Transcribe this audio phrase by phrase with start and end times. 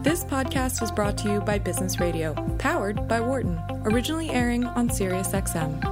[0.00, 4.88] This podcast was brought to you by Business Radio, powered by Wharton, originally airing on
[4.88, 5.82] SiriusXM.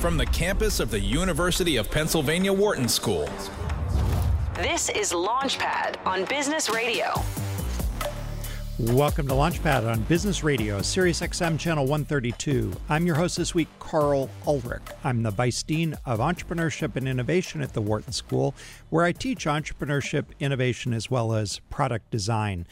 [0.00, 3.28] From the campus of the University of Pennsylvania Wharton School.
[4.54, 7.14] This is Launchpad on Business Radio.
[8.78, 12.72] Welcome to Launchpad on Business Radio, Sirius XM Channel 132.
[12.88, 14.80] I'm your host this week, Karl Ulrich.
[15.04, 18.54] I'm the Vice Dean of Entrepreneurship and Innovation at the Wharton School,
[18.88, 22.66] where I teach entrepreneurship, innovation, as well as product design.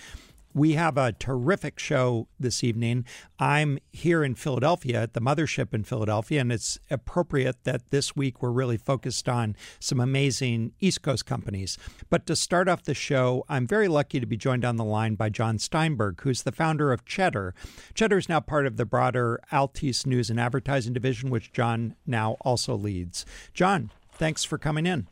[0.52, 3.04] We have a terrific show this evening.
[3.38, 8.42] I'm here in Philadelphia at the mothership in Philadelphia, and it's appropriate that this week
[8.42, 11.78] we're really focused on some amazing East Coast companies.
[12.08, 15.14] But to start off the show, I'm very lucky to be joined on the line
[15.14, 17.54] by John Steinberg, who's the founder of Cheddar.
[17.94, 22.36] Cheddar is now part of the broader Altice News and Advertising division, which John now
[22.40, 23.24] also leads.
[23.54, 25.06] John, thanks for coming in.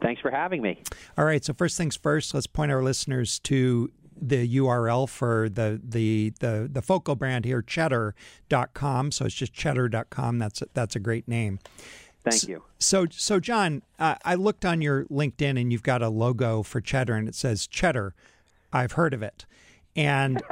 [0.00, 0.80] Thanks for having me.
[1.16, 1.44] All right.
[1.44, 3.90] So first things first, let's point our listeners to
[4.20, 9.12] the URL for the the the the focal brand here, cheddar.com.
[9.12, 10.38] So it's just cheddar.com.
[10.38, 11.58] That's that's a great name.
[12.24, 12.64] Thank you.
[12.78, 16.80] So so John, uh, I looked on your LinkedIn and you've got a logo for
[16.80, 18.14] Cheddar and it says Cheddar.
[18.72, 19.46] I've heard of it.
[19.96, 20.42] And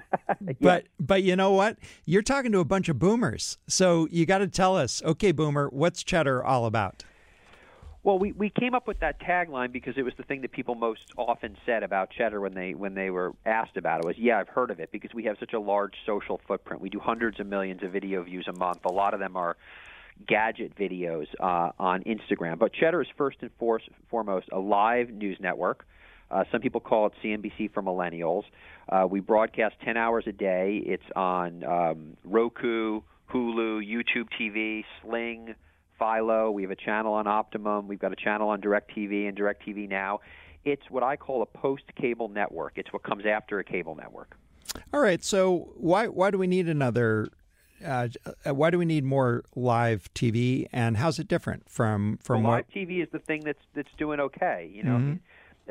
[0.60, 1.78] but but you know what?
[2.04, 3.58] You're talking to a bunch of boomers.
[3.66, 7.04] So you got to tell us, okay, boomer, what's Cheddar all about?
[8.04, 10.74] Well, we, we came up with that tagline because it was the thing that people
[10.74, 14.40] most often said about Cheddar when they when they were asked about it was, yeah,
[14.40, 16.82] I've heard of it because we have such a large social footprint.
[16.82, 18.80] We do hundreds of millions of video views a month.
[18.84, 19.56] A lot of them are
[20.26, 22.58] gadget videos uh, on Instagram.
[22.58, 23.50] But Cheddar is first and
[24.10, 25.86] foremost a live news network.
[26.28, 28.44] Uh, some people call it CNBC for millennials.
[28.88, 30.82] Uh, we broadcast 10 hours a day.
[30.84, 35.54] It's on um, Roku, Hulu, YouTube TV, Sling,
[35.98, 36.50] Philo.
[36.50, 37.88] We have a channel on Optimum.
[37.88, 40.20] We've got a channel on DirecTV and DirecTV Now.
[40.64, 42.74] It's what I call a post-cable network.
[42.76, 44.36] It's what comes after a cable network.
[44.92, 45.22] All right.
[45.24, 47.28] So why why do we need another?
[47.84, 48.08] Uh,
[48.46, 50.68] uh why do we need more live TV?
[50.72, 52.66] And how's it different from from well, what...
[52.74, 54.70] live TV is the thing that's that's doing okay.
[54.72, 55.14] You know, mm-hmm.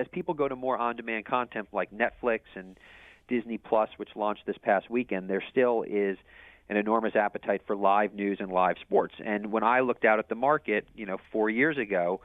[0.02, 2.78] as people go to more on-demand content like Netflix and
[3.28, 6.18] Disney Plus, which launched this past weekend, there still is
[6.70, 9.14] an enormous appetite for live news and live sports.
[9.24, 12.22] And when I looked out at the market, you know, four years ago,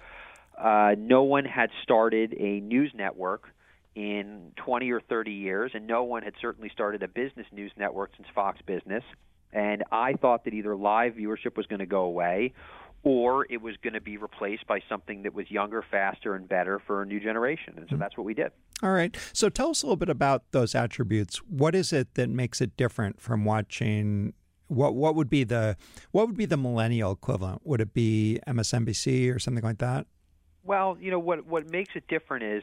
[0.56, 3.48] uh, no one had started a news network
[3.94, 8.10] in 20 or 30 years, and no one had certainly started a business news network
[8.16, 9.02] since Fox Business.
[9.52, 12.52] And I thought that either live viewership was going to go away
[13.02, 16.80] or it was going to be replaced by something that was younger, faster, and better
[16.86, 17.74] for a new generation.
[17.76, 18.00] And so mm-hmm.
[18.00, 18.50] that's what we did.
[18.82, 19.16] All right.
[19.32, 21.38] So tell us a little bit about those attributes.
[21.38, 24.34] What is it that makes it different from watching?
[24.68, 25.76] What what would be the
[26.10, 27.62] what would be the millennial equivalent?
[27.64, 30.06] Would it be MSNBC or something like that?
[30.62, 32.62] Well, you know what what makes it different is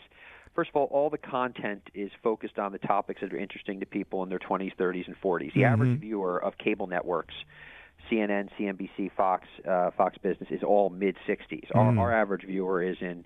[0.53, 3.88] first of all, all the content is focused on the topics that are interesting to
[3.88, 5.40] people in their 20s, 30s, and 40s.
[5.40, 5.63] The mm-hmm.
[5.63, 7.34] average viewer of cable networks
[8.12, 11.72] CNN, CNBC, Fox, uh, Fox Business is all mid 60s.
[11.72, 11.75] Mm.
[11.75, 13.25] Our, our average viewer is in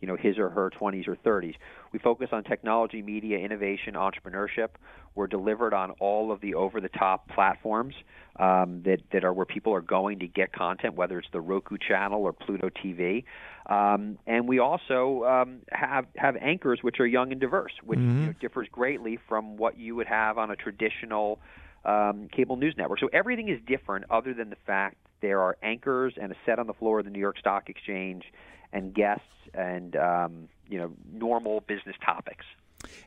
[0.00, 1.54] you know his or her 20s or 30s.
[1.92, 4.68] We focus on technology, media, innovation, entrepreneurship.
[5.14, 7.94] We're delivered on all of the over-the-top platforms
[8.36, 11.76] um, that that are where people are going to get content, whether it's the Roku
[11.76, 13.24] channel or Pluto TV.
[13.66, 18.20] Um, and we also um, have have anchors which are young and diverse, which mm-hmm.
[18.20, 21.38] you know, differs greatly from what you would have on a traditional
[21.84, 23.00] um, cable news network.
[23.00, 26.66] So everything is different, other than the fact there are anchors and a set on
[26.66, 28.24] the floor of the New York Stock Exchange,
[28.72, 29.24] and guests
[29.54, 32.44] and um, you know normal business topics.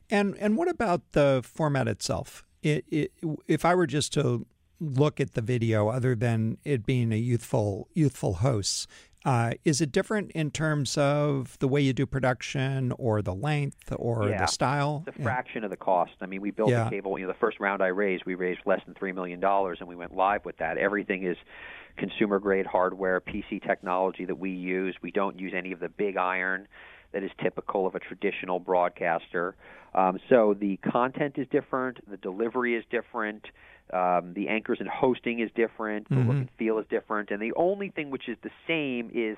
[0.10, 2.44] And and what about the format itself?
[2.62, 3.12] It, it,
[3.48, 4.46] if I were just to
[4.80, 8.88] look at the video, other than it being a youthful youthful hosts,
[9.24, 13.94] uh, is it different in terms of the way you do production or the length
[13.96, 15.04] or yeah, the style?
[15.08, 15.66] A fraction yeah.
[15.66, 16.14] of the cost.
[16.22, 16.86] I mean, we built yeah.
[16.86, 17.18] the cable.
[17.20, 19.88] You know, the first round I raised, we raised less than three million dollars, and
[19.88, 20.78] we went live with that.
[20.78, 21.38] Everything is
[21.98, 24.96] consumer grade hardware, PC technology that we use.
[25.02, 26.68] We don't use any of the big iron
[27.14, 29.56] that is typical of a traditional broadcaster.
[29.94, 33.46] Um, so the content is different, the delivery is different.
[33.94, 36.08] Um, the anchors and hosting is different.
[36.08, 36.28] The mm-hmm.
[36.30, 37.30] look and feel is different.
[37.30, 39.38] And the only thing which is the same is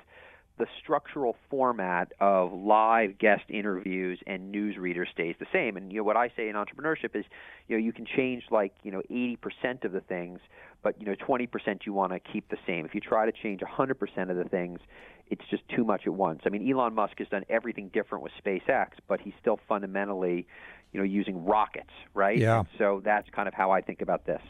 [0.58, 5.78] the structural format of live guest interviews and newsreader stays the same.
[5.78, 7.26] And you know what I say in entrepreneurship is,
[7.68, 10.40] you know, you can change like you know 80% of the things,
[10.84, 11.48] but you know 20%
[11.86, 12.86] you want to keep the same.
[12.86, 14.80] If you try to change 100% of the things,
[15.28, 16.42] it's just too much at once.
[16.46, 20.46] I mean, Elon Musk has done everything different with SpaceX, but he's still fundamentally,
[20.92, 22.38] you know, using rockets, right?
[22.38, 22.60] Yeah.
[22.60, 24.42] And so that's kind of how I think about this.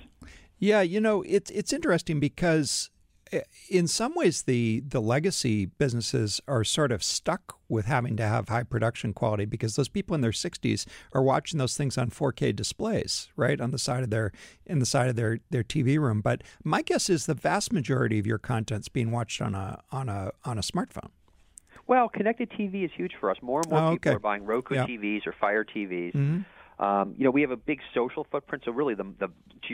[0.60, 2.90] Yeah, you know, it's it's interesting because
[3.70, 8.50] in some ways, the the legacy businesses are sort of stuck with having to have
[8.50, 12.56] high production quality because those people in their 60s are watching those things on 4K
[12.56, 14.32] displays, right, on the side of their
[14.66, 16.22] in the side of their their TV room.
[16.22, 20.10] But my guess is the vast majority of your content's being watched on a on
[20.10, 21.10] a on a smartphone.
[21.88, 23.38] Well, connected TV is huge for us.
[23.42, 24.16] More and more oh, people okay.
[24.16, 24.86] are buying Roku yeah.
[24.86, 26.14] TVs or Fire TVs.
[26.14, 26.42] Mm-hmm.
[26.84, 28.64] Um, you know, we have a big social footprint.
[28.66, 29.30] So really, the the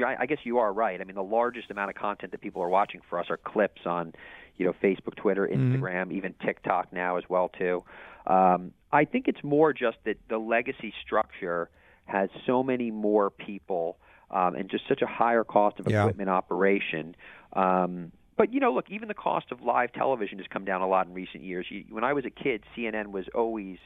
[0.06, 1.02] I guess you are right.
[1.02, 3.82] I mean, the largest amount of content that people are watching for us are clips
[3.88, 4.14] on,
[4.58, 6.12] you know, Facebook, Twitter, Instagram, mm-hmm.
[6.12, 7.84] even TikTok now as well too.
[8.28, 11.72] Um, I think it's more just that the legacy structure
[12.06, 13.98] has so many more people
[14.30, 16.02] um, and just such a higher cost of yeah.
[16.02, 17.16] equipment operation.
[17.54, 20.88] Um, but you know, look, even the cost of live television has come down a
[20.88, 21.66] lot in recent years.
[21.70, 23.80] You, when I was a kid, CNN was always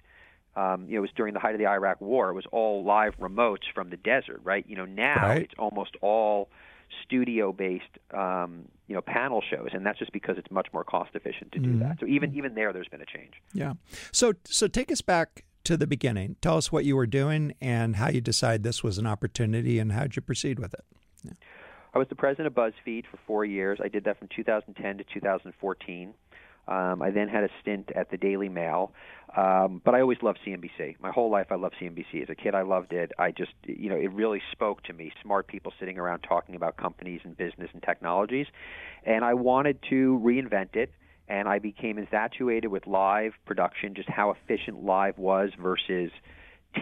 [0.56, 2.30] um, you know, it was during the height of the Iraq War.
[2.30, 4.66] It was all live remotes from the desert, right?
[4.68, 5.42] You know, now right.
[5.42, 6.50] it's almost all
[7.04, 7.84] studio-based,
[8.14, 11.70] um, you know, panel shows, and that's just because it's much more cost-efficient to do
[11.70, 11.80] mm-hmm.
[11.80, 12.00] that.
[12.00, 13.34] So even even there, there's been a change.
[13.54, 13.74] Yeah.
[14.12, 16.36] So so take us back to the beginning.
[16.42, 19.92] Tell us what you were doing and how you decided this was an opportunity, and
[19.92, 20.86] how'd you proceed with it.
[21.24, 21.34] Yeah.
[21.96, 23.80] I was the president of BuzzFeed for four years.
[23.82, 26.14] I did that from 2010 to 2014.
[26.68, 28.94] Um, I then had a stint at the Daily Mail,
[29.36, 30.96] um, but I always loved CNBC.
[31.00, 32.24] My whole life, I loved CNBC.
[32.24, 33.12] As a kid, I loved it.
[33.20, 35.12] I just, you know, it really spoke to me.
[35.22, 38.48] Smart people sitting around talking about companies and business and technologies,
[39.06, 40.92] and I wanted to reinvent it.
[41.30, 46.12] And I became infatuated with live production, just how efficient live was versus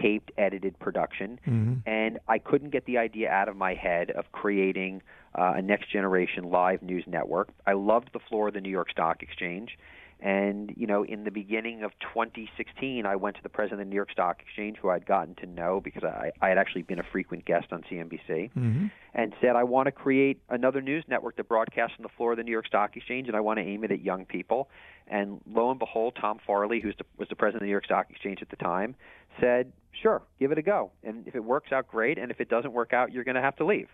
[0.00, 1.38] taped, edited production.
[1.46, 1.88] Mm-hmm.
[1.88, 5.02] And I couldn't get the idea out of my head of creating
[5.34, 7.48] uh, a next generation live news network.
[7.66, 9.76] I loved the floor of the New York Stock Exchange.
[10.22, 13.90] And, you know, in the beginning of 2016, I went to the president of the
[13.90, 17.00] New York Stock Exchange, who I'd gotten to know because I, I had actually been
[17.00, 18.86] a frequent guest on CNBC, mm-hmm.
[19.14, 22.36] and said, I want to create another news network that broadcasts on the floor of
[22.36, 24.68] the New York Stock Exchange, and I want to aim it at young people.
[25.08, 28.06] And lo and behold, Tom Farley, who was the president of the New York Stock
[28.08, 28.94] Exchange at the time,
[29.40, 30.92] said, sure, give it a go.
[31.02, 32.16] And if it works out, great.
[32.18, 33.88] And if it doesn't work out, you're going to have to leave.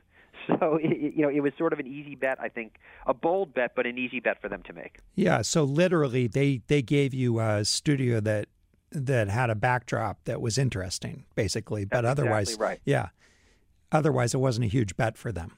[0.60, 2.38] So it, you know, it was sort of an easy bet.
[2.40, 2.76] I think
[3.06, 4.98] a bold bet, but an easy bet for them to make.
[5.14, 5.42] Yeah.
[5.42, 8.48] So literally, they they gave you a studio that
[8.90, 11.84] that had a backdrop that was interesting, basically.
[11.84, 12.80] But otherwise, exactly right.
[12.84, 13.08] yeah.
[13.92, 15.56] Otherwise, it wasn't a huge bet for them.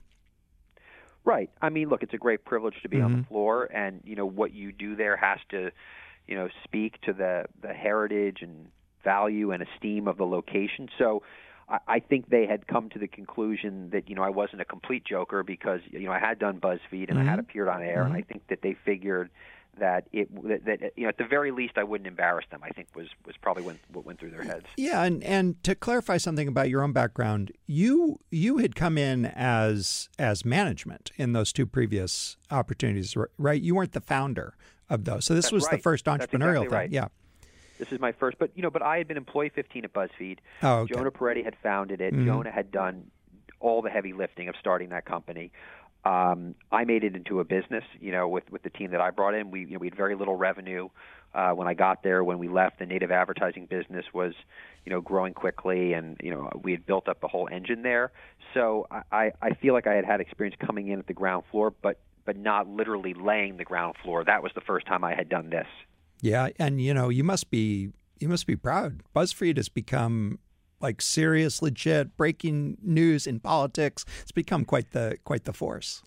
[1.24, 1.50] Right.
[1.60, 3.04] I mean, look, it's a great privilege to be mm-hmm.
[3.04, 3.28] on the Mm-hmm.
[3.28, 5.70] floor, and you know what you do there has to,
[6.26, 8.68] you know, speak to the the heritage and
[9.04, 10.88] value and esteem of the location.
[10.98, 11.22] So
[11.86, 15.04] I think they had come to the conclusion that you know I wasn't a complete
[15.04, 17.20] joker because you know I had done BuzzFeed and mm-hmm.
[17.20, 18.06] I had appeared on air, mm-hmm.
[18.06, 19.30] and I think that they figured
[19.78, 22.60] that it that, that, you know at the very least I wouldn't embarrass them.
[22.64, 24.66] I think was was probably when, what went through their heads.
[24.76, 29.26] Yeah, and and to clarify something about your own background, you you had come in
[29.26, 33.60] as as management in those two previous opportunities, right?
[33.62, 34.56] You weren't the founder
[34.88, 35.76] of those, so this That's was right.
[35.76, 36.72] the first entrepreneurial exactly thing.
[36.72, 36.90] Right.
[36.90, 37.08] Yeah.
[37.80, 40.38] This is my first, but you know, but I had been employee 15 at BuzzFeed.
[40.62, 40.94] Oh, okay.
[40.94, 42.14] Jonah Peretti had founded it.
[42.14, 42.26] Mhm.
[42.26, 43.10] Jonah had done
[43.58, 45.50] all the heavy lifting of starting that company.
[46.04, 49.10] Um, I made it into a business, you know, with with the team that I
[49.10, 49.50] brought in.
[49.50, 50.88] We you know, we had very little revenue
[51.34, 52.24] uh, when I got there.
[52.24, 54.34] When we left, the native advertising business was,
[54.84, 58.12] you know, growing quickly, and you know, we had built up a whole engine there.
[58.54, 61.70] So I I feel like I had had experience coming in at the ground floor,
[61.82, 64.24] but but not literally laying the ground floor.
[64.24, 65.66] That was the first time I had done this.
[66.22, 69.02] Yeah, and you know, you must be you must be proud.
[69.14, 70.38] BuzzFeed has become
[70.80, 74.04] like serious, legit breaking news in politics.
[74.22, 76.02] It's become quite the quite the force.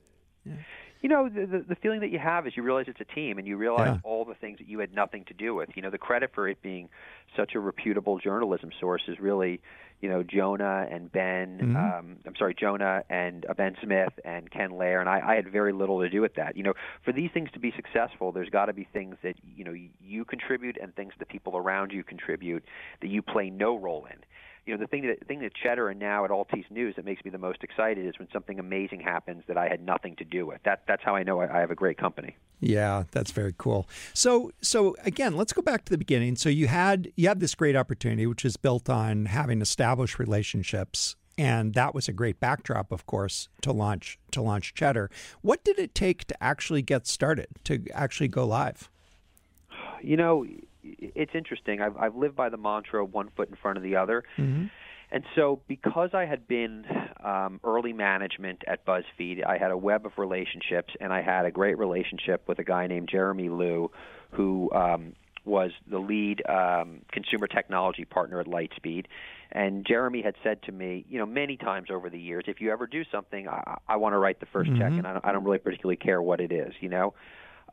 [0.46, 0.55] Yeah.
[1.03, 3.38] You know, the, the the feeling that you have is you realize it's a team,
[3.38, 4.10] and you realize Yeah.
[4.10, 5.69] all the things that you had nothing to do with.
[5.75, 6.88] You know, the credit for it being
[7.36, 9.60] such a reputable journalism source is really,
[10.00, 11.60] you know, Jonah and Ben.
[11.62, 11.75] Mhm.
[12.00, 15.50] Um, I'm sorry, Jonah and uh, Ben Smith and Ken Lerer, and I, I had
[15.50, 16.55] very little to do with that.
[16.55, 19.65] You know, for these things to be successful, there's got to be things that you
[19.65, 22.63] know you contribute and things that people around you contribute
[23.01, 24.19] that you play no role in
[24.65, 27.05] you know the thing that the thing that Cheddar and now at Altice News that
[27.05, 30.25] makes me the most excited is when something amazing happens that I had nothing to
[30.25, 30.62] do with.
[30.63, 32.36] That that's how I know I, I have a great company.
[32.60, 33.89] Yeah, that's very cool.
[34.13, 36.36] So so again, let's go back to the beginning.
[36.36, 41.15] So you had you had this great opportunity which is built on having established relationships
[41.38, 45.10] and that was a great backdrop of course to launch to launch Cheddar.
[45.41, 48.89] What did it take to actually get started to actually go live?
[50.01, 50.46] You know,
[50.83, 51.81] it's interesting.
[51.81, 54.23] I've I've lived by the mantra one foot in front of the other.
[54.37, 54.65] Mm-hmm.
[55.11, 56.85] And so, because I had been
[57.23, 61.51] um, early management at BuzzFeed, I had a web of relationships, and I had a
[61.51, 63.89] great relationship with a guy named Jeremy Liew,
[64.31, 65.13] who um,
[65.45, 69.05] was the lead um, consumer technology partner at Lightspeed.
[69.51, 72.71] And Jeremy had said to me, you know, many times over the years, if you
[72.71, 75.31] ever do something, I, I want to write the 1st check, and I don't, I
[75.31, 77.13] don't really particularly care what it is, you know.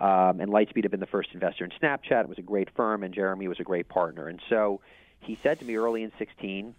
[0.00, 2.22] Um, and Lightspeed had been the first investor in Snapchat.
[2.22, 4.28] It was a great firm, and Jeremy was a great partner.
[4.28, 4.80] And so
[5.20, 6.74] he said to me early in 16,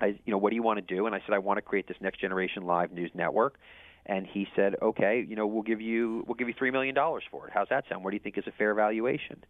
[0.00, 1.06] I, you know, what do you want to do?
[1.06, 3.56] And I said, I want to create this next generation live news network.
[4.04, 7.22] And he said, okay, you know, we'll give you we'll give you three million dollars
[7.30, 7.52] for it.
[7.54, 8.02] How's that sound?
[8.04, 9.44] What do you think is a fair valuation?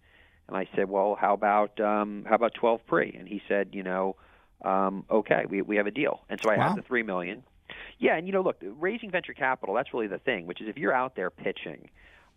[0.47, 3.17] And I said, well, how about um, how about 12 pre?
[3.19, 4.17] And he said, you know,
[4.63, 6.21] um, okay, we we have a deal.
[6.29, 6.69] And so I Wow.
[6.69, 7.43] had the three million.
[7.99, 10.77] Yeah, and you know, look, raising venture capital, that's really the thing, which is if
[10.77, 11.89] you're out there pitching,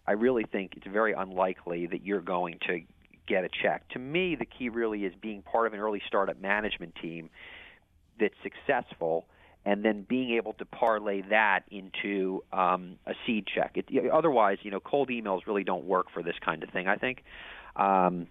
[0.07, 2.81] I really think it's very unlikely that you're going to
[3.27, 3.87] get a check.
[3.89, 7.29] To me, the key really is being part of an early startup management team
[8.19, 9.25] that's successful
[9.65, 13.75] and then being able to parlay that into um, a seed check.
[13.75, 16.87] It, otherwise, you know, cold emails really don't work for this kind of thing.
[16.87, 17.23] I think.
[17.75, 18.27] Um,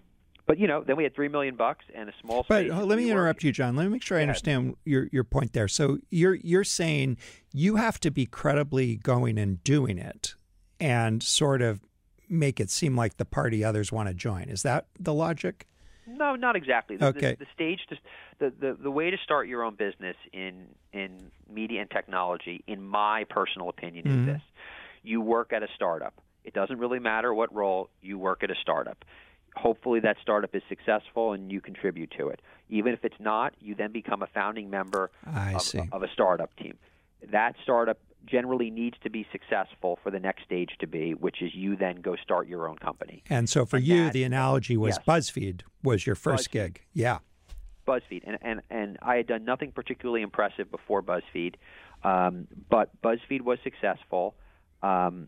[0.47, 2.45] but you know, then we had three million bucks and a small.
[2.47, 3.75] But uh, let me interrupt you, John.
[3.75, 5.67] Let me make sure I understand your your point there.
[5.67, 7.17] So you're you're saying
[7.51, 10.35] you have to be credibly going and doing it,
[10.79, 11.81] and sort of
[12.29, 14.43] make it seem like the party others want to join.
[14.49, 15.67] Is that the logic?
[16.07, 16.97] No, not exactly.
[16.97, 17.31] The, Okay.
[17.31, 17.97] The, the stage, to,
[18.39, 22.83] the, the the way to start your own business in in media and technology, in
[22.83, 24.19] my personal opinion, Mhm.
[24.21, 24.41] is this:
[25.03, 26.13] you work at a startup.
[26.43, 29.03] It doesn't really matter what role you work at a startup.
[29.55, 32.39] Hopefully, that startup is successful and you contribute to it.
[32.69, 36.77] Even if it's not, you then become a founding member of, of a startup team.
[37.31, 41.53] That startup generally needs to be successful for the next stage to be, which is
[41.53, 43.23] you then go start your own company.
[43.29, 45.05] And so for And you, that- the analogy was yes.
[45.05, 46.51] BuzzFeed was your first BuzzFeed.
[46.51, 46.81] gig.
[46.93, 47.19] Yeah.
[47.87, 51.53] BuzzFeed, and and and I had done nothing particularly impressive before BuzzFeed,
[52.03, 54.33] um, but BuzzFeed was successful.
[54.81, 55.27] Um,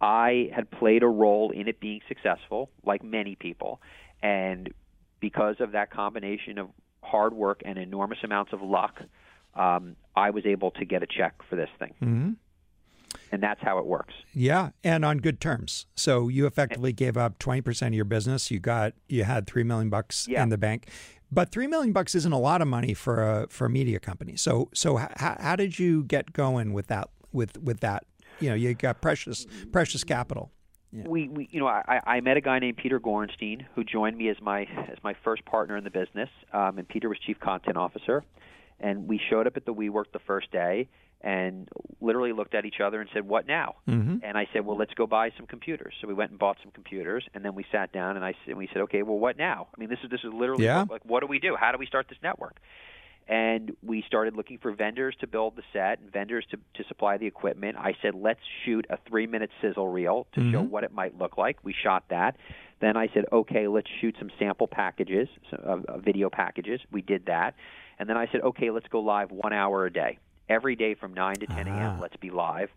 [0.00, 3.82] I had played a role in it being successful, like many people,
[4.22, 4.72] and
[5.20, 6.70] because of that combination of
[7.02, 9.02] hard work and enormous amounts of luck,
[9.54, 12.30] um, I was able to get a check for this thing, hmm
[13.30, 14.14] and that's how it works.
[14.32, 15.86] Yeah, and on good terms.
[15.94, 18.50] So you effectively gave up twenty percent of your business.
[18.50, 20.42] You got you had three million bucks Yeah.
[20.42, 20.88] in the bank,
[21.30, 24.36] but three million bucks isn't a lot of money for a for a media company.
[24.36, 28.04] So so how, how did you get going with that with with that?
[28.40, 30.50] You know, you got precious precious capital.
[30.94, 31.04] Yeah.
[31.08, 34.28] we, we you know I, I met a guy named Peter Gorenstein who joined me
[34.28, 37.76] as my as my first partner in the business, um, and Peter was chief content
[37.78, 38.24] officer,
[38.82, 40.88] and we showed up at the WeWork the first day
[41.24, 41.68] and
[42.00, 44.16] literally looked at each other and said, "What now?" Mm-hmm.
[44.24, 46.72] And I said, "Well, let's go buy some computers." So we went and bought some
[46.72, 49.68] computers, and then we sat down and I and we said, "Okay, well, what now?"
[49.74, 50.84] I mean, this is this is literally Yeah.
[50.90, 51.54] like, what do we do?
[51.56, 52.56] How do we start this network?
[53.28, 57.18] And we started looking for vendors to build the set and vendors to, to supply
[57.18, 57.76] the equipment.
[57.78, 60.70] I said, let's shoot a three minute sizzle reel to show Mhm.
[60.70, 61.58] what it might look like.
[61.62, 62.36] We shot that.
[62.80, 65.56] Then I said, okay, let's shoot some sample packages, so,
[65.88, 66.80] uh, uh, video packages.
[66.90, 67.54] We did that.
[67.98, 70.18] And then I said, okay, let's go live one hour a day.
[70.48, 71.70] Every day from 9 to 10 Ah.
[71.76, 72.68] a.m., let's be live.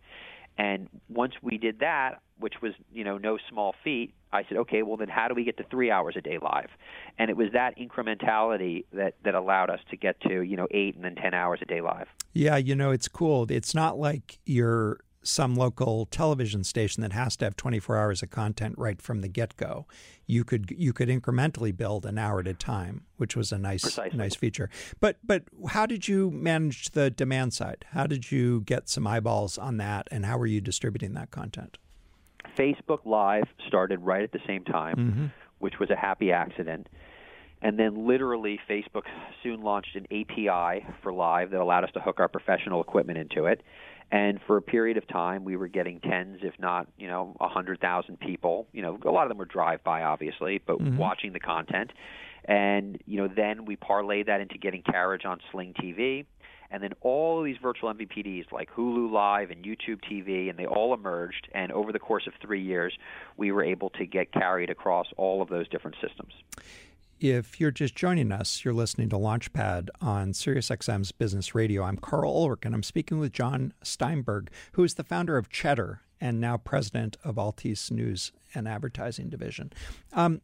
[0.58, 4.82] And once we did that, which was you know no small feat, I said, okay,
[4.82, 6.68] well then how do we get to three hours a day live?
[7.18, 10.94] And it was that incrementality that that allowed us to get to you know eight
[10.96, 12.06] and then ten hours a day live.
[12.32, 13.46] Yeah, you know, it's cool.
[13.50, 18.30] It's not like you're some local television station that has to have 24 hours of
[18.30, 19.86] content right from the get-go.
[20.26, 23.82] You could you could incrementally build an hour at a time, which was a nice
[23.82, 24.16] Precisely.
[24.18, 24.70] nice feature.
[25.00, 27.84] But but how did you manage the demand side?
[27.90, 31.78] How did you get some eyeballs on that and how were you distributing that content?
[32.56, 35.32] Facebook Live started right at the same time, Mhm.
[35.58, 36.88] which was a happy accident.
[37.62, 39.04] And then literally, Facebook
[39.42, 43.46] soon launched an API for Live that allowed us to hook our professional equipment into
[43.46, 43.62] it.
[44.12, 47.48] And for a period of time, we were getting tens, if not, you know, a
[47.48, 48.68] hundred thousand people.
[48.72, 50.96] You know, a lot of them were drive-by, obviously, but Mhm.
[50.96, 51.92] watching the content.
[52.44, 56.24] And you know, then we parlayed that into getting carriage on Sling TV,
[56.70, 60.66] and then all of these virtual MVPDs like Hulu Live and YouTube TV, and they
[60.66, 61.48] all emerged.
[61.52, 62.96] And over the course of three years,
[63.36, 66.34] we were able to get carried across all of those different systems.
[67.18, 71.82] If you're just joining us, you're listening to Launchpad on SiriusXM's Business Radio.
[71.82, 76.02] I'm Karl Ulrich, and I'm speaking with John Steinberg, who is the founder of Cheddar
[76.20, 79.72] and now president of Altice News and Advertising Division.
[80.12, 80.42] Um,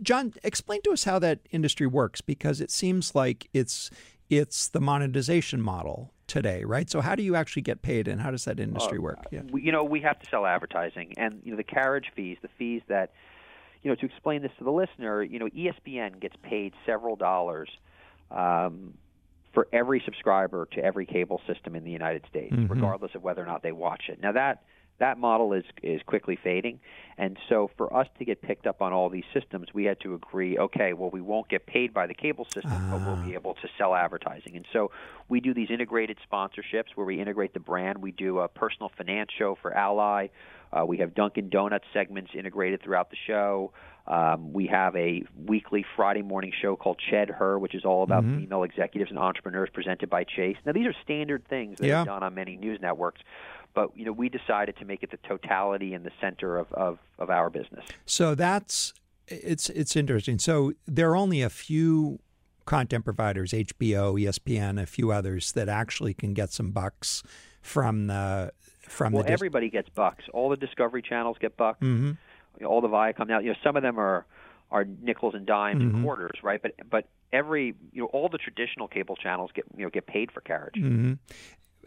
[0.00, 3.90] John, explain to us how that industry works because it seems like it's
[4.30, 6.90] it's the monetization model today, right?
[6.90, 9.26] So how do you actually get paid, and how does that industry work?
[9.30, 9.42] Yeah.
[9.52, 12.82] you know, we have to sell advertising, and you know, the carriage fees, the fees
[12.88, 13.12] that,
[13.86, 17.68] you know, to explain this to the listener, you know, ESPN gets paid several dollars
[18.32, 18.94] um,
[19.54, 22.68] for every subscriber to every cable system in the United States, Mhm.
[22.68, 24.20] regardless of whether or not they watch it.
[24.20, 24.64] Now that
[24.98, 26.80] that model is is quickly fading,
[27.16, 30.14] and so for us to get picked up on all these systems, we had to
[30.14, 30.58] agree.
[30.58, 33.68] Okay, well, we won't get paid by the cable system, but we'll be able to
[33.78, 34.90] sell advertising, and so
[35.28, 37.98] we do these integrated sponsorships where we integrate the brand.
[38.02, 40.26] We do a personal finance show for Ally.
[40.72, 43.72] Uh, we have Dunkin' Donuts segments integrated throughout the show.
[44.06, 48.24] Um, we have a weekly Friday morning show called Ched Her, which is all about
[48.24, 48.38] Mm-hmm.
[48.40, 50.56] female executives and entrepreneurs, presented by Chase.
[50.64, 52.02] Now, these are standard things that Yeah.
[52.02, 53.20] are done on many news networks,
[53.74, 56.98] but you know we decided to make it the totality and the center of, of,
[57.18, 57.84] of our business.
[58.04, 58.92] So that's
[59.28, 60.38] it's it's interesting.
[60.38, 62.20] So there are only a few
[62.64, 67.22] content providers, HBO, ESPN, a few others that actually can get some bucks
[67.60, 68.52] from the
[68.88, 70.24] from Well, the dis- everybody gets bucks.
[70.32, 71.80] All the Discovery channels get bucks.
[71.80, 72.06] Mm-hmm.
[72.58, 73.38] You know, all the Viacom now.
[73.40, 74.24] You know, some of them are
[74.70, 75.94] are nickels and dimes Mm-hmm.
[75.96, 76.60] and quarters, right?
[76.62, 80.30] But but every you know all the traditional cable channels get you know get paid
[80.32, 80.74] for carriage.
[80.76, 81.12] Mm-hmm.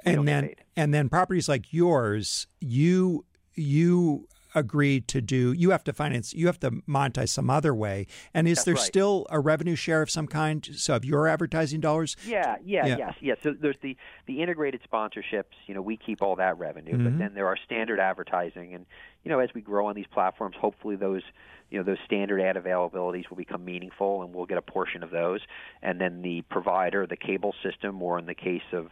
[0.06, 3.26] and then and then properties like yours, you
[3.56, 8.08] you agreed to do you have to finance you have to monetize some other way
[8.34, 8.84] and is That's there right.
[8.84, 12.98] still a revenue share of some kind so of your advertising dollars Yeah, yeah, Yeah.
[12.98, 13.38] yes, yes.
[13.44, 15.54] So there's the the integrated sponsorships.
[15.68, 17.04] You know, we keep all that revenue, Mm-hmm.
[17.04, 18.86] but then there are standard advertising, and
[19.24, 21.22] you know, as we grow on these platforms, hopefully those
[21.70, 25.12] you know those standard ad availabilities will become meaningful, and we'll get a portion of
[25.12, 25.42] those.
[25.82, 28.88] And then the provider, the cable system, or in the case of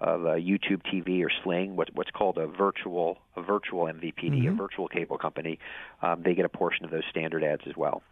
[0.00, 4.52] of uh, YouTube TV or Sling, what, what's called a virtual a virtual MVPD, a
[4.52, 5.58] virtual cable company,
[6.02, 8.02] um, they get a portion of those standard ads as well.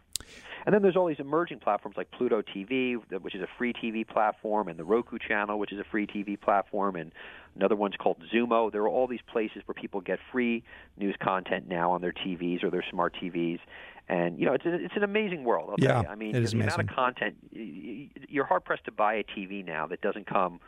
[0.65, 4.07] And then there's all these emerging platforms like Pluto TV, which is a free TV
[4.07, 7.11] platform, and the Roku channel, which is a free TV platform, and
[7.55, 8.71] another one's called Xumo.
[8.71, 10.63] There are all these places where people get free
[10.97, 13.59] news content now on their TVs or their smart TVs.
[14.07, 15.69] And you know, it's a, it's an amazing world.
[15.69, 16.03] I'll Yeah.
[16.09, 16.89] I mean, it is the amount amazing.
[16.89, 20.59] of content you're hard pressed to buy a TV now that doesn't come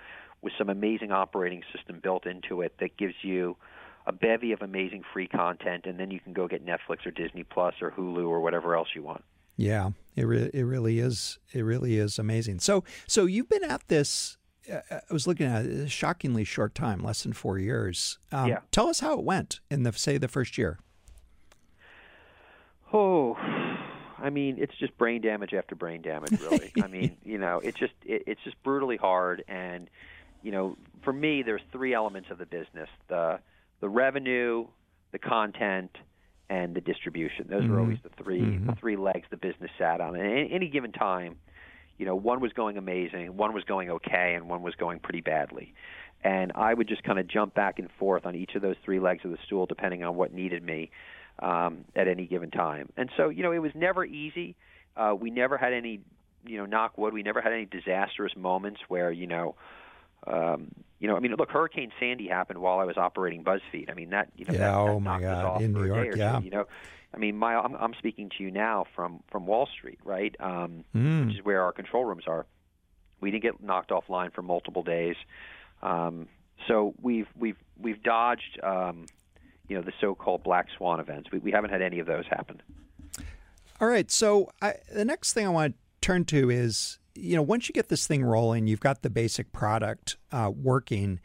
[0.41, 3.57] with some amazing operating system built into it that gives you
[4.05, 7.43] a bevy of amazing free content, and then you can go get Netflix or Disney
[7.43, 9.23] Plus or Hulu or whatever else you want.
[9.57, 11.39] Yeah, it re- it really is.
[11.51, 12.59] It really is amazing.
[12.59, 14.37] So so you've been at this.
[14.71, 18.19] Uh, I was looking at it, a shockingly short time, less than four years.
[18.31, 18.59] Um, Yeah.
[18.71, 20.77] Tell us how it went in the say the first year.
[22.93, 23.35] Oh,
[24.19, 26.71] I mean, it's just brain damage after brain damage, really.
[26.81, 29.89] I mean, you know, it's just it, it's just brutally hard, and
[30.47, 33.39] you know, for me, there's three elements of the business: the
[33.81, 34.65] the revenue,
[35.11, 35.91] the content,
[36.49, 37.47] and the distribution.
[37.49, 40.15] Those are always the 3 the three legs the business sat on.
[40.15, 41.35] And at any- any given time,
[41.97, 45.19] you know, one was going amazing, one was going okay, and one was going pretty
[45.19, 45.73] badly.
[46.23, 49.01] And I would just kind of jump back and forth on each of those three
[49.01, 50.91] legs of the stool, depending on what needed me
[51.39, 52.87] um, at any given time.
[52.95, 54.55] And so, you know, it was never easy.
[54.95, 55.99] Uh, we never had any,
[56.45, 57.13] you know, knock wood.
[57.13, 59.55] We never had any disastrous moments where, you know,
[60.25, 63.89] um, you know, I mean, look, Hurricane Sandy happened while I was operating BuzzFeed.
[63.89, 66.13] I mean, that you know, Yeah, that, that oh my God, off in New York,
[66.13, 66.39] two, yeah.
[66.39, 66.65] you know,
[67.13, 70.35] I mean, my I'm, I'm speaking to you now from from Wall Street, right?
[70.39, 71.27] Um, Mm.
[71.27, 72.45] Which is where our control rooms are.
[73.21, 75.15] We didn't get knocked offline for multiple days,
[75.81, 76.27] um,
[76.67, 79.05] so we've we've we've dodged, um,
[79.67, 81.31] you know, the so-called black swan events.
[81.31, 82.61] We we haven't had any of those happen.
[83.79, 84.09] All right.
[84.09, 87.73] So I, the next thing I want to turn to is, you know, once you
[87.73, 91.19] get this thing rolling, you've got the basic product uh, working.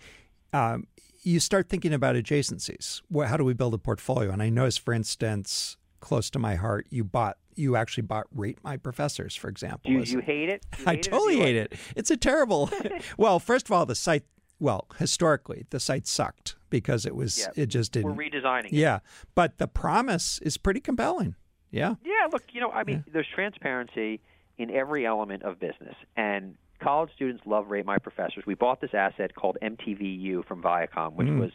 [0.52, 0.86] Um,
[1.22, 3.02] you start thinking about adjacencies.
[3.10, 4.30] Well, how do we build a portfolio?
[4.30, 8.58] And I noticed, for instance, close to my heart, you bought, you actually bought Rate
[8.64, 9.90] My Professors, for example.
[9.90, 10.64] Do you, you hate it?
[10.78, 11.74] You I hate it do totally you hate it.
[11.94, 12.70] It's a terrible.
[13.16, 14.24] well, first of all, the site.
[14.58, 17.38] Well, historically, the site sucked because it was.
[17.38, 17.62] Yeah.
[17.62, 18.72] It just didn't We're redesigning it.
[18.74, 19.00] Yeah,
[19.34, 21.34] but the promise is pretty compelling.
[21.70, 21.94] Yeah.
[22.04, 24.20] Yeah, look, you know, I mean, there's transparency
[24.58, 28.44] in every element of business, and college students love Rate My Professors.
[28.46, 31.40] We bought this asset called MTVU from Viacom, which mm-hmm.
[31.40, 31.50] was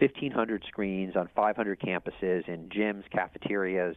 [0.00, 3.96] 1,500 screens on 500 campuses in gyms, cafeterias,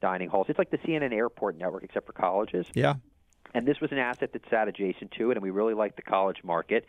[0.00, 0.46] dining halls.
[0.48, 2.66] It's like the CNN Airport network, except for colleges.
[2.74, 2.94] Yeah.
[3.52, 6.02] And this was an asset that sat adjacent to it, and we really liked the
[6.02, 6.86] college market.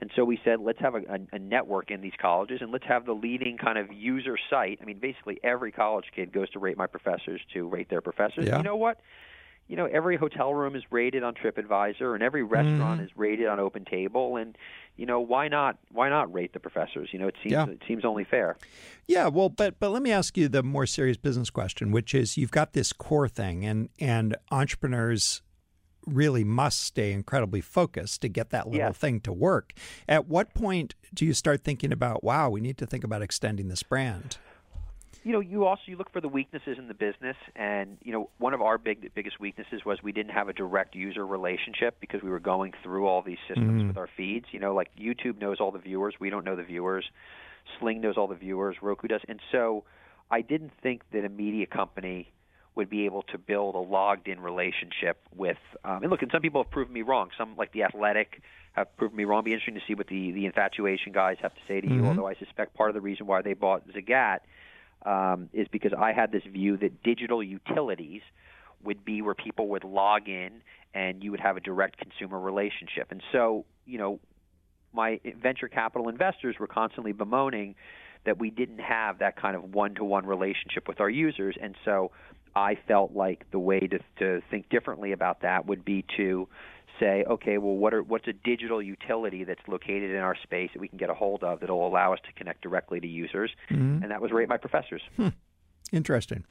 [0.00, 2.86] And so we said, let's have a, a, a network in these colleges, and let's
[2.86, 4.78] have the leading kind of user site.
[4.80, 8.46] I mean, basically every college kid goes to rate my professors to rate their professors.
[8.46, 8.58] Yeah.
[8.58, 9.00] You know what?
[9.66, 13.04] You know, every hotel room is rated on TripAdvisor, and every restaurant Mm-hmm.
[13.04, 14.40] is rated on OpenTable.
[14.40, 14.56] And
[14.96, 15.78] you know, why not?
[15.90, 17.08] Why not rate the professors?
[17.12, 17.66] You know, it seems Yeah.
[17.66, 18.56] it seems only fair.
[19.06, 22.36] Yeah, well, but but let me ask you the more serious business question, which is
[22.36, 25.40] you've got this core thing, and and entrepreneurs
[26.06, 28.98] really must stay incredibly focused to get that little Yes.
[28.98, 29.72] thing to work.
[30.06, 33.68] At what point do you start thinking about, wow, we need to think about extending
[33.68, 34.36] this brand?
[35.24, 38.30] You know, you also you look for the weaknesses in the business, and you know,
[38.38, 42.22] one of our big biggest weaknesses was we didn't have a direct user relationship because
[42.22, 44.46] we were going through all these systems with our feeds.
[44.52, 47.06] You know, like YouTube knows all the viewers, we don't know the viewers.
[47.80, 49.84] Sling knows all the viewers, Roku does, and so
[50.30, 52.30] I didn't think that a media company
[52.74, 56.42] would be able to build a logged in relationship with um, and look and some
[56.42, 59.52] people have proven me wrong some like the athletic have proven me wrong It'd be
[59.52, 62.08] interesting to see what the the infatuation guys have to say to you Mhm.
[62.08, 64.40] although i suspect part of the reason why they bought zagat
[65.04, 68.22] um, is because i had this view that digital utilities
[68.84, 70.62] would be where people would log in
[70.94, 73.10] and you would have a direct consumer relationship.
[73.10, 74.20] And so you know
[74.92, 77.74] my venture capital investors were constantly bemoaning
[78.24, 81.56] that we didn't have that kind of one-to-one relationship with our users.
[81.60, 82.12] And so
[82.54, 86.48] I felt like the way to, to think differently about that would be to
[87.00, 90.80] say, okay, well, what are what's a digital utility that's located in our space that
[90.80, 93.50] we can get a hold of that'll allow us to connect directly to users?
[93.70, 94.02] Mhm.
[94.02, 95.02] And that was rate my professors.
[95.92, 96.44] Interesting.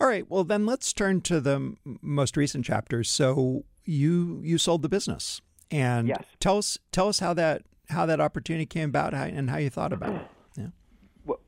[0.00, 0.28] All right.
[0.30, 3.10] Well, then let's turn to the m- most recent chapters.
[3.10, 6.24] So you you sold the business, and Yes.
[6.38, 9.70] tell us tell us how that how that opportunity came about how, and how you
[9.70, 10.22] thought about it.
[10.56, 10.68] Yeah.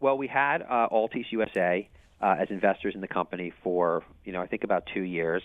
[0.01, 1.89] Well, we had uh, Altice USA
[2.21, 5.43] uh, as investors in the company for you know I think about two years,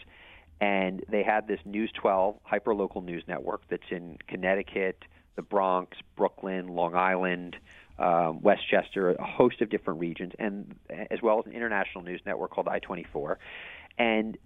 [0.62, 5.04] and they had this News 12 hyperlocal news network that's in Connecticut,
[5.36, 7.58] the Bronx, Brooklyn, Long Island,
[7.98, 10.76] um, Westchester, a host of different regions, and
[11.10, 13.38] as well as an international news network called I24,
[13.98, 14.38] and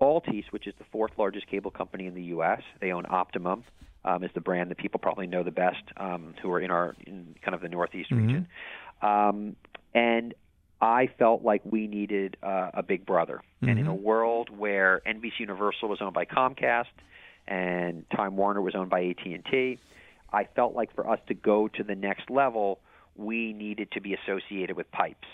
[0.00, 3.64] Altice, which is the fourth largest cable company in the U.S., they own Optimum.
[4.04, 6.96] Um, is the brand that people probably know the best, um, who are in our
[7.06, 8.48] in kind of the Northeast region,
[9.00, 9.54] um,
[9.94, 10.34] and
[10.82, 13.40] I felt like we needed uh, a big brother.
[13.60, 16.86] And in a world where NBC Universal was owned by Comcast
[17.46, 19.78] and Time Warner was owned by AT&T,
[20.32, 22.80] I felt like for us to go to the next level,
[23.14, 25.28] we needed to be associated with pipes,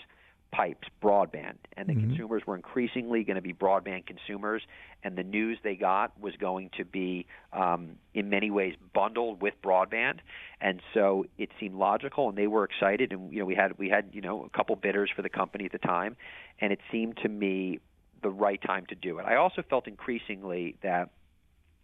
[0.51, 4.61] pipes, broadband, and the consumers were increasingly going to be broadband consumers,
[5.03, 9.53] and the news they got was going to be, um, in many ways, bundled with
[9.63, 10.19] broadband,
[10.59, 13.89] and so it seemed logical, and they were excited, and you know we had we
[13.89, 16.17] had you know a couple bidders for the company at the time,
[16.59, 17.79] and it seemed to me
[18.21, 19.25] the right time to do it.
[19.25, 21.09] I also felt increasingly that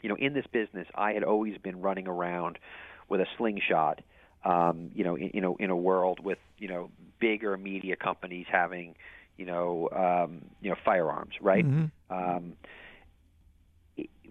[0.06, 2.60] you know, in this business, I had always been running around
[3.10, 4.02] with a slingshot.
[4.46, 8.46] Um, you know, in, you know, in a world with you know bigger media companies
[8.52, 8.96] having,
[9.38, 11.66] you know, um, you know, firearms, right?
[12.10, 12.54] Um,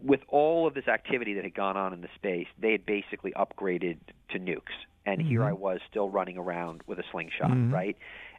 [0.02, 3.32] with all of this activity that had gone on in the space, they had basically
[3.32, 3.96] upgraded
[4.30, 4.74] to nukes,
[5.06, 7.96] and here I was still running around with a slingshot, right?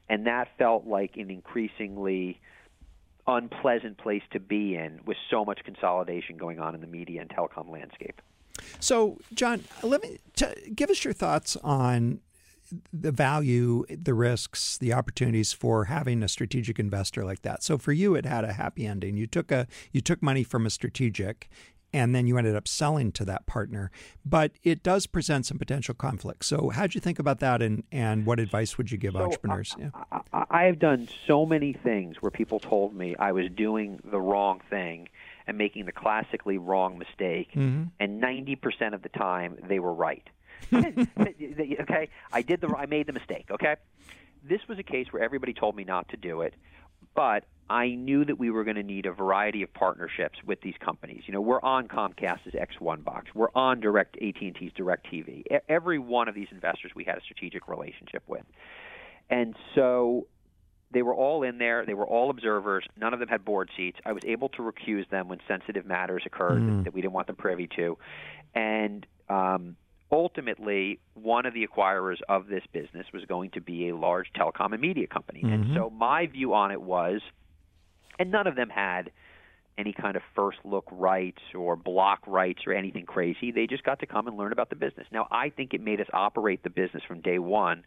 [0.07, 2.39] And that felt like an increasingly
[3.27, 7.29] unpleasant place to be in with so much consolidation going on in the media and
[7.29, 8.21] telecom landscape.
[8.79, 12.21] So, John, let me t- give us your thoughts on
[12.91, 17.63] the value, the risks, the opportunities for having a strategic investor like that.
[17.63, 19.17] So, for you, it had a happy ending.
[19.17, 21.47] You took a you took money from a strategic,
[21.93, 23.91] and then you ended up selling to that partner.
[24.25, 26.47] But it does present some potential conflicts.
[26.47, 29.75] So, how'd you think about that, and and what advice would you give So, entrepreneurs?
[29.77, 29.89] yeah.
[30.11, 33.99] I, I, I have done so many things where people told me I was doing
[34.03, 35.07] the wrong thing
[35.47, 37.83] and making the classically wrong mistake, mm-hmm.
[37.99, 40.27] and 90% of the time they were right.
[40.73, 43.47] okay, I did the I made the mistake.
[43.51, 43.75] Okay,
[44.43, 46.53] this was a case where everybody told me not to do it,
[47.13, 50.75] but I knew that we were going to need a variety of partnerships with these
[50.79, 51.23] companies.
[51.25, 55.43] You know, we're on Comcast's X1 box, we're on Direct AT&T's Direct TV.
[55.67, 58.43] Every one of these investors we had a strategic relationship with,
[59.29, 60.27] and so
[60.95, 61.85] they were all in there.
[61.85, 62.85] They were all observers.
[62.97, 63.99] None of them had board seats.
[64.05, 67.27] I was able to recuse them when sensitive matters occurred that, that we didn't want
[67.27, 67.97] them privy to.
[68.55, 69.75] And um,
[70.09, 74.71] ultimately, one of the acquirers of this business was going to be a large telecom
[74.71, 75.41] and media company.
[75.43, 77.19] And so my view on it was,
[78.17, 79.11] and none of them had
[79.77, 83.51] any kind of first look rights or block rights or anything crazy.
[83.51, 85.07] They just got to come and learn about the business.
[85.11, 87.83] Now, I think it made us operate the business from day one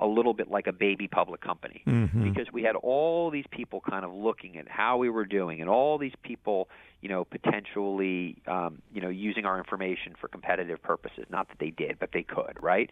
[0.00, 1.82] a little bit like a baby public company.
[2.22, 5.68] Because we had all these people kind of looking at how we were doing and
[5.68, 6.68] all these people
[7.00, 11.24] you know potentially um, you know using our information for competitive purposes.
[11.30, 12.90] Not that they did but they could right?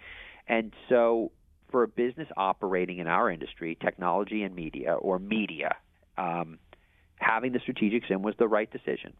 [0.49, 1.33] And so
[1.71, 5.77] for a business operating in our industry technology and media or media
[6.17, 6.59] um,
[7.17, 9.13] having the strategic sim was the right decision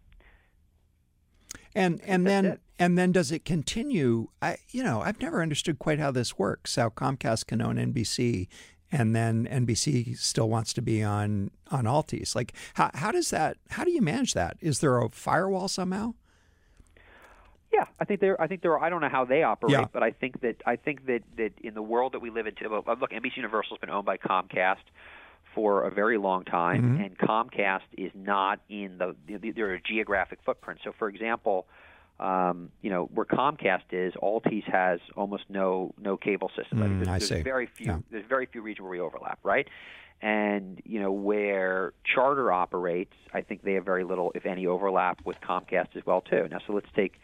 [1.77, 2.61] And and then it.
[2.79, 4.29] and then does it continue?
[4.41, 6.75] I you know I've never understood quite how this works.
[6.77, 8.49] How Comcast can own NBC,
[8.91, 12.35] and then NBC still wants to be on on Altice.
[12.35, 13.59] Like how how does that?
[13.71, 14.57] How do you manage that?
[14.61, 16.15] Is there a firewall somehow?
[17.73, 18.41] Yeah, I think there.
[18.41, 18.73] I think there.
[18.73, 19.87] Are, I don't know how they operate, Yeah.
[19.93, 22.55] but I think that I think that that in the world that we live in,
[22.63, 24.77] look, NBC Universal has been owned by Comcast
[25.57, 27.03] for a very long time, Mm-hmm.
[27.03, 29.17] and Comcast is not in the.
[29.27, 30.81] the- They're geographic footprint.
[30.85, 31.67] So, for example,
[32.21, 36.79] um, you know, where Comcast is, Altice has almost no no cable system.
[36.81, 37.43] Mm, there's, I there's see.
[37.43, 37.87] very few.
[37.87, 37.99] Yeah.
[38.11, 39.67] There's very few regions where we overlap, right?
[40.23, 45.21] And you know where Charter operates, I think they have very little, if any, overlap
[45.25, 46.49] with Comcast as well too.
[46.51, 47.15] Now, so let's take,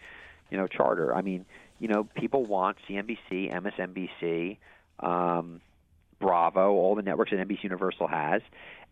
[0.50, 1.14] you know, Charter.
[1.14, 1.44] I mean,
[1.78, 4.58] you know, people want CNBC, MSNBC,
[5.00, 5.60] um,
[6.22, 8.40] Bravo, all the networks that NBC Universal has.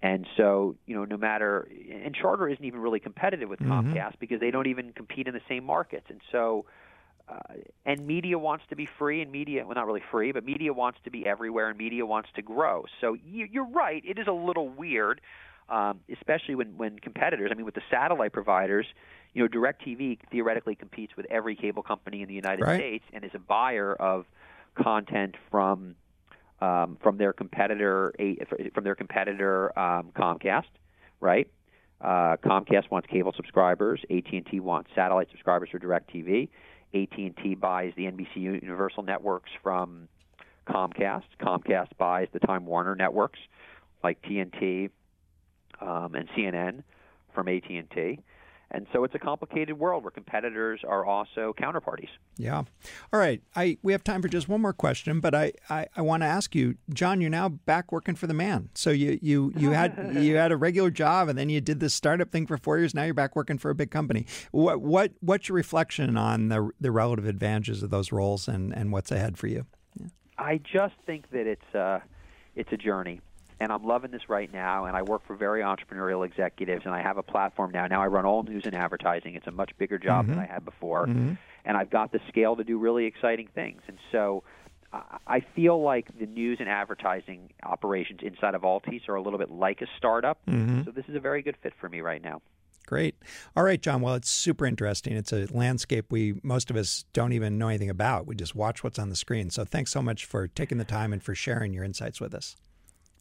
[0.03, 4.40] And so, you know, no matter, and Charter isn't even really competitive with Comcast because
[4.40, 6.07] they don't even compete in the same markets.
[6.09, 6.64] And so,
[7.29, 7.55] uh,
[7.87, 10.99] and media wants to be free, and media, well, not really free, but media wants
[11.05, 12.87] to be everywhere, and media wants to grow.
[13.01, 15.21] So you, you're right, it is a little weird,
[15.69, 18.87] um, especially when, when competitors, I mean, with the satellite providers,
[19.33, 22.81] you know, DirecTV theoretically competes with every cable company in the United Right.
[22.81, 24.25] States and is a buyer of
[24.75, 25.95] content from
[26.61, 28.14] um, from their competitor
[28.75, 30.64] from their competitor um, Comcast,
[31.20, 31.49] right?
[32.01, 34.01] Uh, Comcast wants cable subscribers.
[34.11, 36.49] AT&T wants satellite subscribers for DirecTV.
[36.94, 40.09] AT&T buys the NBC Universal networks from
[40.66, 41.25] Comcast.
[41.40, 43.38] Comcast buys the Time Warner networks
[44.03, 44.90] like TNT
[45.81, 46.83] um, and CNN
[47.35, 48.18] from AT&T.
[48.72, 52.09] And so it's a complicated world where competitors are also counterparties.
[52.37, 52.62] Yeah.
[53.12, 53.42] All right.
[53.56, 56.26] I we have time for just one more question, but I, I, I want to
[56.26, 57.20] ask you, John.
[57.20, 58.68] You're now back working for the man.
[58.74, 61.94] So you you you had you had a regular job, and then you did this
[61.94, 62.94] startup thing for four years.
[62.94, 64.26] Now you're back working for a big company.
[64.52, 68.92] What what what's your reflection on the the relative advantages of those roles and and
[68.92, 69.66] what's ahead for you?
[70.38, 72.00] I just think that it's uh,
[72.54, 73.20] it's a journey,
[73.61, 74.87] and I'm loving this right now.
[74.87, 77.87] And I work for very entrepreneurial executives, and I have a platform now.
[77.87, 79.35] Now I run all news and advertising.
[79.35, 80.51] It's a much bigger job than mm-hmm.
[80.51, 81.35] I had before, mm-hmm.
[81.64, 83.83] and I've got the scale to do really exciting things.
[83.87, 84.42] And so.
[84.92, 89.53] I- feel like the news and advertising operations inside of Altice are a little bit
[89.53, 90.44] like a startup.
[90.46, 90.83] Mm-hmm.
[90.83, 92.42] So this is a very good fit for me right now.
[92.90, 93.14] Great.
[93.57, 94.01] All right, John.
[94.01, 95.12] Well, it's super interesting.
[95.12, 98.27] It's a landscape we most of us don't even know anything about.
[98.27, 99.49] We just watch what's on the screen.
[99.51, 102.57] So thanks so much for taking the time and for sharing your insights with us.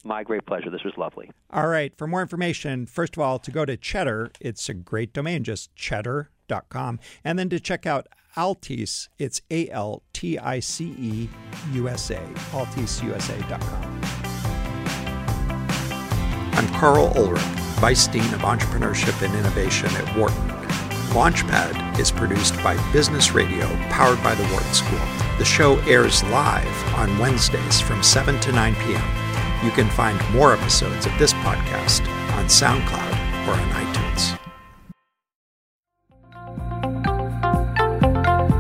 [0.03, 0.69] My great pleasure.
[0.69, 1.29] This was lovely.
[1.51, 1.95] All right.
[1.97, 5.75] For more information, first of all, to go to Cheddar, it's a great domain, just
[5.75, 6.99] cheddar.com.
[7.23, 8.07] And then to check out
[8.37, 11.29] Altice, it's A L T I C E
[11.73, 14.01] USA, alticeUSA.com.
[16.53, 17.41] I'm Karl Ulrich,
[17.79, 20.49] Vice Dean of Entrepreneurship and Innovation at Wharton.
[21.09, 24.99] Launchpad is produced by Business Radio, powered by the Wharton School.
[25.39, 29.18] The show airs live on Wednesdays from 7 to 9 p.m.
[29.63, 34.37] You can find more episodes of this podcast on SoundCloud or on iTunes.